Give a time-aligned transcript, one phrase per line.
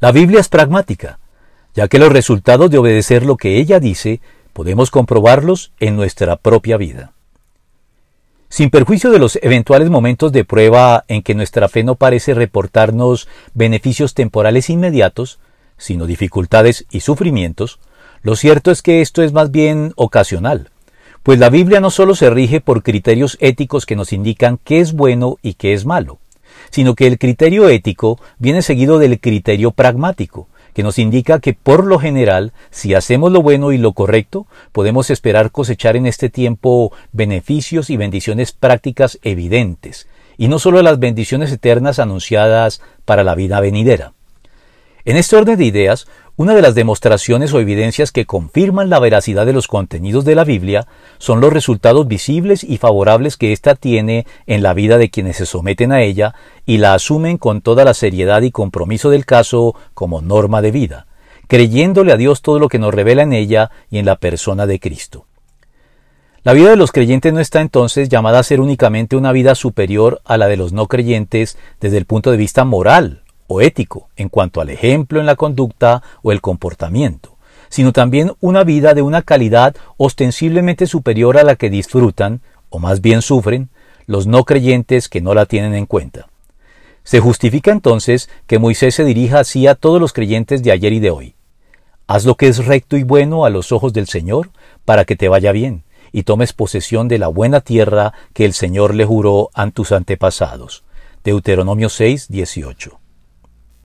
[0.00, 1.18] La Biblia es pragmática,
[1.74, 4.22] ya que los resultados de obedecer lo que ella dice
[4.54, 7.12] podemos comprobarlos en nuestra propia vida.
[8.48, 13.28] Sin perjuicio de los eventuales momentos de prueba en que nuestra fe no parece reportarnos
[13.52, 15.38] beneficios temporales inmediatos,
[15.76, 17.78] sino dificultades y sufrimientos,
[18.22, 20.70] lo cierto es que esto es más bien ocasional,
[21.22, 24.94] pues la Biblia no solo se rige por criterios éticos que nos indican qué es
[24.94, 26.18] bueno y qué es malo,
[26.70, 31.84] sino que el criterio ético viene seguido del criterio pragmático, que nos indica que por
[31.84, 36.92] lo general, si hacemos lo bueno y lo correcto, podemos esperar cosechar en este tiempo
[37.12, 43.60] beneficios y bendiciones prácticas evidentes, y no solo las bendiciones eternas anunciadas para la vida
[43.60, 44.12] venidera.
[45.04, 49.46] En este orden de ideas, una de las demostraciones o evidencias que confirman la veracidad
[49.46, 50.86] de los contenidos de la Biblia
[51.18, 55.46] son los resultados visibles y favorables que ésta tiene en la vida de quienes se
[55.46, 56.34] someten a ella
[56.66, 61.06] y la asumen con toda la seriedad y compromiso del caso como norma de vida,
[61.46, 64.80] creyéndole a Dios todo lo que nos revela en ella y en la persona de
[64.80, 65.26] Cristo.
[66.42, 70.22] La vida de los creyentes no está entonces llamada a ser únicamente una vida superior
[70.24, 74.28] a la de los no creyentes desde el punto de vista moral o ético en
[74.28, 77.36] cuanto al ejemplo en la conducta o el comportamiento,
[77.68, 83.00] sino también una vida de una calidad ostensiblemente superior a la que disfrutan, o más
[83.00, 83.68] bien sufren,
[84.06, 86.28] los no creyentes que no la tienen en cuenta.
[87.02, 91.00] Se justifica entonces que Moisés se dirija así a todos los creyentes de ayer y
[91.00, 91.34] de hoy.
[92.06, 94.50] Haz lo que es recto y bueno a los ojos del Señor,
[94.84, 98.94] para que te vaya bien, y tomes posesión de la buena tierra que el Señor
[98.94, 100.84] le juró a tus antepasados.
[101.24, 102.99] Deuteronomio 6, 18.